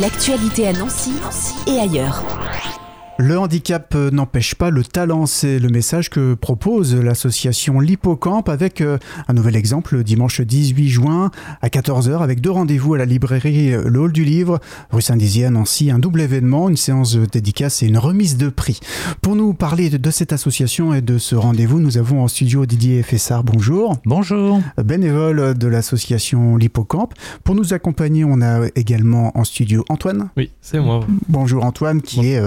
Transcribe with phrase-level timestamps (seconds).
[0.00, 1.14] L'actualité à Nancy
[1.66, 2.22] et ailleurs.
[3.18, 8.82] Le handicap euh, n'empêche pas le talent, c'est le message que propose l'association L'Hippocampe avec
[8.82, 11.30] euh, un nouvel exemple dimanche 18 juin
[11.62, 15.46] à 14h avec deux rendez-vous à la librairie euh, Le Hall du Livre, rue Saint-Dizier
[15.46, 18.80] à Nancy, un double événement, une séance dédicace et une remise de prix.
[19.22, 23.02] Pour nous parler de cette association et de ce rendez-vous, nous avons en studio Didier
[23.02, 23.96] Fessard, bonjour.
[24.04, 24.60] Bonjour.
[24.76, 27.14] Bénévole de l'association L'Hippocampe.
[27.44, 30.28] Pour nous accompagner, on a également en studio Antoine.
[30.36, 31.00] Oui, c'est moi.
[31.30, 32.42] Bonjour Antoine qui est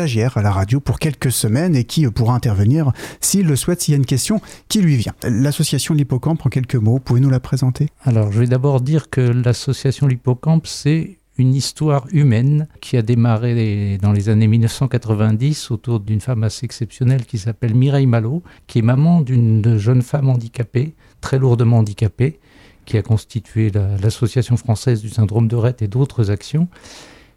[0.00, 3.94] à la radio pour quelques semaines et qui pourra intervenir s'il le souhaite, s'il y
[3.94, 5.12] a une question qui lui vient.
[5.24, 7.88] L'association L'Hippocampe, en quelques mots, pouvez-nous la présenter?
[8.04, 13.98] Alors, je vais d'abord dire que l'association L'Hippocampe, c'est une histoire humaine qui a démarré
[14.00, 18.82] dans les années 1990 autour d'une femme assez exceptionnelle qui s'appelle Mireille Malo, qui est
[18.82, 22.40] maman d'une jeune femme handicapée, très lourdement handicapée,
[22.86, 23.70] qui a constitué
[24.02, 26.68] l'Association française du syndrome de Rett et d'autres actions.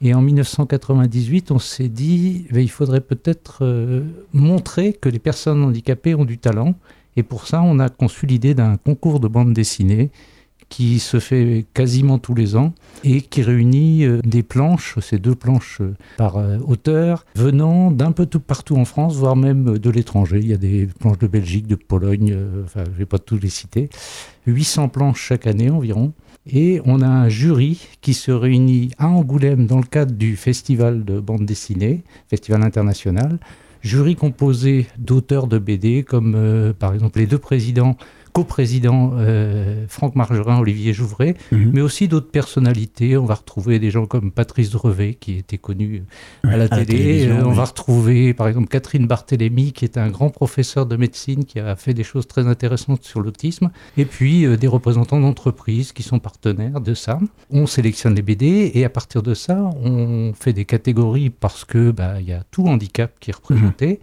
[0.00, 5.62] Et en 1998, on s'est dit, eh il faudrait peut-être euh, montrer que les personnes
[5.62, 6.74] handicapées ont du talent.
[7.16, 10.10] Et pour ça, on a conçu l'idée d'un concours de bande dessinée
[10.68, 12.74] qui se fait quasiment tous les ans
[13.04, 18.26] et qui réunit euh, des planches, ces deux planches euh, par auteur, venant d'un peu
[18.26, 20.40] tout partout en France, voire même de l'étranger.
[20.40, 23.38] Il y a des planches de Belgique, de Pologne, enfin, je ne vais pas tous
[23.38, 23.88] les citer.
[24.46, 26.12] 800 planches chaque année environ.
[26.50, 31.04] Et on a un jury qui se réunit à Angoulême dans le cadre du festival
[31.04, 33.38] de bande dessinée, festival international.
[33.82, 37.96] Jury composé d'auteurs de BD comme euh, par exemple les deux présidents
[38.38, 41.72] co-président euh, Franck Margerin, Olivier Jouvray, mhm.
[41.74, 43.16] mais aussi d'autres personnalités.
[43.16, 46.04] On va retrouver des gens comme Patrice Drevet, qui était connu
[46.44, 47.26] à la télé.
[47.26, 51.46] Euh, on va retrouver, par exemple, Catherine Barthélémy, qui est un grand professeur de médecine
[51.46, 53.70] qui a fait des choses très intéressantes sur l'autisme.
[53.96, 57.18] Et puis, euh, des représentants d'entreprises qui sont partenaires de ça.
[57.50, 61.90] On sélectionne les BD et à partir de ça, on fait des catégories parce que
[61.90, 63.88] bah, il y a tout handicap qui est représenté.
[63.88, 63.96] Mhm.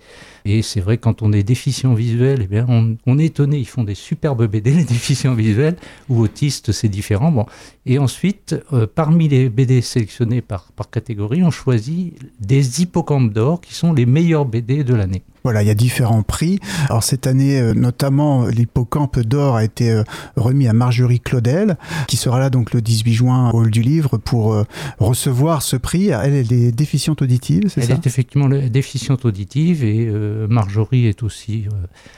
[0.47, 3.57] Et c'est vrai, quand on est déficient visuel, eh bien, on, on est étonné.
[3.57, 5.75] Ils font des super BD, les déficients visuels,
[6.09, 7.31] ou autistes, c'est différent.
[7.31, 7.46] Bon.
[7.86, 13.62] Et ensuite, euh, parmi les BD sélectionnés par, par catégorie, on choisit des hippocampes d'or
[13.62, 15.24] qui sont les meilleurs BD de l'année.
[15.45, 16.59] Voilà, il y a différents prix.
[16.89, 20.03] Alors cette année, euh, notamment, l'hippocampe d'or a été euh,
[20.35, 24.17] remis à Marjorie Claudel, qui sera là donc le 18 juin au Hall du Livre
[24.17, 24.66] pour
[24.97, 26.09] recevoir ce prix.
[26.09, 27.94] Elle, elle est déficiente auditive, c'est ça?
[27.94, 30.09] Elle est effectivement déficiente auditive et
[30.50, 31.66] Marjorie est aussi,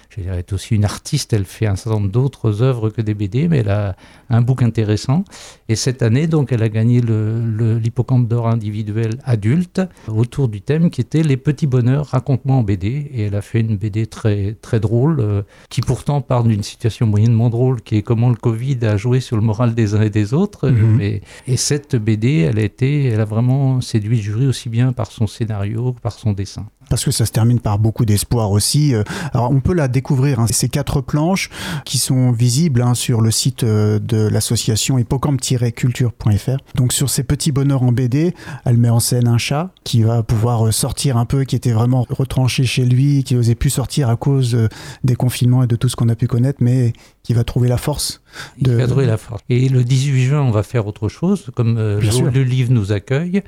[0.10, 1.34] je dirais, est aussi une artiste.
[1.34, 3.96] Elle fait un certain nombre d'autres œuvres que des BD, mais elle a
[4.30, 5.26] un bouc intéressant.
[5.70, 11.02] Et cette année, donc, elle a gagné l'hippocampe d'or individuel adulte autour du thème qui
[11.02, 13.12] était les petits bonheurs, raconte-moi en BD.
[13.18, 17.06] Et elle a fait une BD très, très drôle, euh, qui pourtant parle d'une situation
[17.08, 20.10] moyennement drôle, qui est comment le Covid a joué sur le moral des uns et
[20.10, 20.70] des autres.
[20.70, 21.02] Mhm.
[21.02, 25.12] et cette BD, elle a été, elle a vraiment séduit le jury aussi bien par
[25.12, 28.94] son scénario que par son dessin parce que ça se termine par beaucoup d'espoir aussi.
[28.94, 29.04] Euh,
[29.34, 31.50] alors on peut la découvrir, hein, ces quatre planches
[31.86, 36.58] qui sont visibles hein, sur le site euh, de l'association hippocampe-culture.fr.
[36.76, 38.34] Donc sur ces petits bonheurs en BD,
[38.66, 41.72] elle met en scène un chat qui va pouvoir euh, sortir un peu, qui était
[41.72, 44.58] vraiment retranché chez lui, qui n'osait plus sortir à cause
[45.04, 46.94] des confinements et de tout ce qu'on a pu connaître, mais
[47.24, 48.22] qui va trouver la force.
[48.62, 48.72] De...
[49.02, 49.42] La force.
[49.50, 53.44] Et le 18 juin, on va faire autre chose, comme le livre nous accueille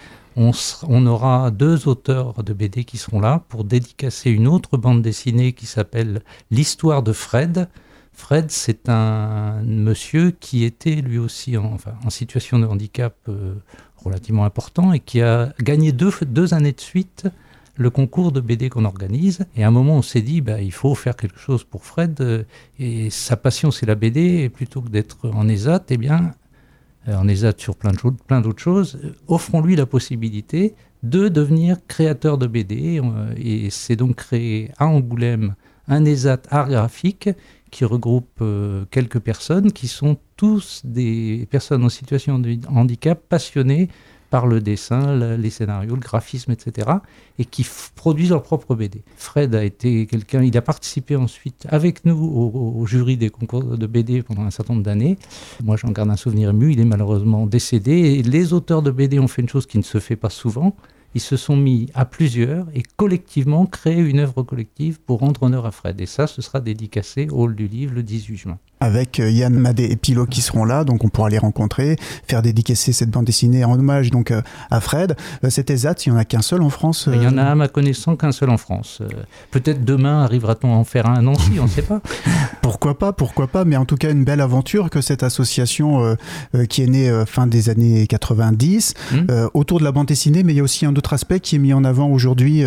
[0.88, 5.54] on, aura deux auteurs de BD qui seront là pour dédicacer une autre bande dessinée
[5.54, 7.68] qui s'appelle L'histoire de Fred.
[8.14, 11.78] Fred, c'est un monsieur qui était lui aussi en,
[12.10, 13.56] situation de handicap euh,
[13.98, 17.28] relativement important et qui a gagné deux, années de suite
[17.80, 19.46] le concours de BD qu'on organise.
[19.56, 22.20] Et à un moment, on s'est dit, bah, il faut faire quelque chose pour Fred.
[22.20, 22.44] Euh,
[22.78, 24.20] et sa passion, c'est la BD.
[24.44, 26.34] Et plutôt que d'être en ESAT, eh bien,
[27.08, 32.48] euh, en ESAT sur plein d'autres choses, euh, offrons-lui la possibilité de devenir créateur de
[32.48, 33.02] BD.
[33.38, 35.56] Et c'est donc créé à Angoulême
[35.88, 37.30] un ESAT art graphique
[37.72, 38.44] qui regroupe
[38.92, 43.88] quelques personnes qui sont tous des personnes en situation de handicap passionnées
[44.30, 46.90] par le dessin, les scénarios, le graphisme, etc.
[47.38, 47.66] et qui
[47.96, 49.02] produisent leur propre BD.
[49.18, 53.88] Fred a été quelqu'un, il a participé ensuite avec nous au, jury des concours de
[53.88, 55.18] BD pendant un certain nombre d'années.
[55.64, 56.72] Moi, j'en garde un souvenir ému.
[56.72, 58.22] Il est malheureusement décédé.
[58.24, 60.76] Les auteurs de BD ont fait une chose qui ne se fait pas souvent.
[61.16, 65.66] ils se sont mis à plusieurs et collectivement créé une œuvre collective pour rendre honneur
[65.66, 66.00] à Fred.
[66.02, 69.54] Et ça, ce sera dédicacé au hall du livre le 18 juin avec euh, Yann
[69.54, 71.98] Madé et Pilo qui seront là, donc on pourra les rencontrer,
[72.28, 74.42] faire dédicacer cette bande dessinée en hommage donc euh,
[74.72, 75.16] à Fred.
[75.44, 77.10] Euh, C'était Zat, il n'y en a qu'un seul en France.
[77.12, 79.02] Il y en a à ma connaissance qu'un seul en France.
[79.52, 82.02] Peut-être demain arrivera-t-on à en faire un à Nancy, on ne sait pas.
[82.62, 86.16] pourquoi pas, pourquoi pas, mais en tout cas une belle aventure que cette association
[86.70, 89.26] qui est née fin des années 90 hmm.
[89.54, 91.60] autour de la bande dessinée, mais il y a aussi un autre aspect qui est
[91.60, 92.64] mis en avant aujourd'hui,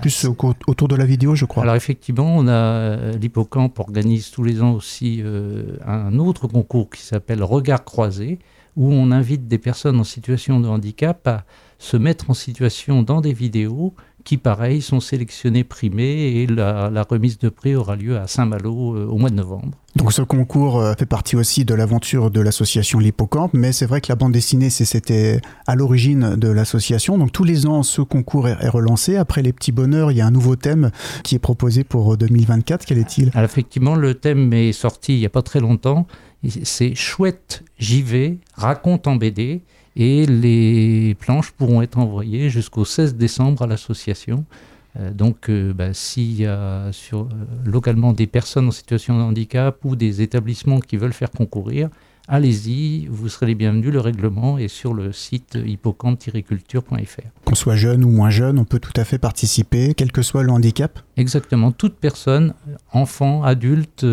[0.00, 0.26] plus
[0.66, 1.62] autour de la vidéo, je crois.
[1.62, 5.22] Alors effectivement, on a l'Hippocampe organise tous les ans aussi
[5.84, 8.38] un autre concours qui s'appelle Regard croisé,
[8.76, 11.44] où on invite des personnes en situation de handicap à
[11.82, 13.92] se mettre en situation dans des vidéos
[14.22, 19.06] qui, pareil, sont sélectionnées, primées, et la, remise de prix aura lieu à Saint-Malo euh,
[19.06, 19.72] au mois de novembre.
[19.96, 24.00] Donc ce concours euh, fait partie aussi de l'aventure de l'association L'Hippocampe, mais c'est vrai
[24.00, 27.18] que la bande dessinée, c'était à l'origine de l'association.
[27.18, 29.16] Donc tous les ans, ce concours est, relancé.
[29.16, 30.92] Après les petits bonheurs, il y a un nouveau thème
[31.24, 32.86] qui est proposé pour 2024.
[32.86, 33.32] Quel est-il?
[33.34, 36.06] Alors effectivement, le thème est sorti il n'y a pas très longtemps.
[36.62, 39.62] C'est Chouette JV, raconte en BD
[39.96, 44.44] et les planches pourront être envoyées jusqu'au 16 décembre à l'association.
[44.98, 47.26] Euh, donc, euh, bah, s'il y a sur, euh,
[47.64, 51.88] localement des personnes en situation de handicap ou des établissements qui veulent faire concourir,
[52.28, 53.90] allez-y, vous serez les bienvenus.
[53.90, 57.22] Le règlement est sur le site hippocampe-culture.fr.
[57.44, 60.42] Qu'on soit jeune ou moins jeune, on peut tout à fait participer, quel que soit
[60.42, 62.54] le handicap Exactement, toute personne,
[62.92, 64.06] enfant, adulte,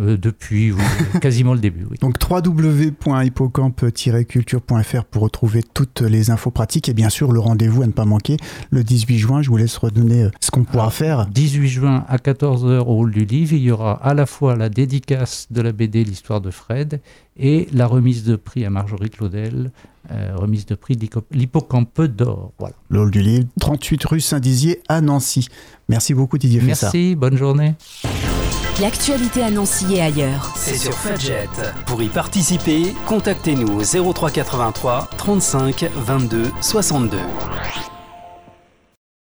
[0.00, 0.72] euh, Depuis
[1.20, 1.67] quasiment le début.
[2.00, 7.92] Donc www.hippocampe-culture.fr pour retrouver toutes les infos pratiques et bien sûr le rendez-vous à ne
[7.92, 8.36] pas manquer
[8.70, 9.42] le 18 juin.
[9.42, 11.26] Je vous laisse redonner euh, ce qu'on pourra faire.
[11.26, 14.68] 18 juin à 14h au hall du livre, il y aura à la fois la
[14.68, 17.00] dédicace de la BD L'histoire de Fred
[17.36, 19.70] et la remise de prix à Marjorie Claudel,
[20.10, 20.98] euh, remise de prix
[21.30, 22.52] l'hippocampe d'or.
[22.58, 22.74] Voilà.
[22.88, 25.48] Le hall du livre, 38 rue Saint-Dizier à Nancy.
[25.88, 27.74] Merci beaucoup Didier Merci, bonne journée.
[28.80, 30.52] L'actualité à Nancy et ailleurs.
[30.54, 31.48] C'est sur Fudget.
[31.84, 37.18] Pour y participer, contactez-nous au 0383 35 22 62.